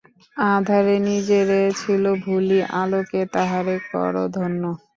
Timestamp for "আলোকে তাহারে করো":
2.81-4.23